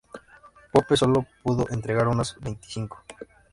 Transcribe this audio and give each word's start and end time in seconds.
Pope 0.73 0.97
solo 0.97 1.27
pudo 1.43 1.69
entregar 1.69 2.07
unas 2.07 2.35
veinticinco. 2.45 2.97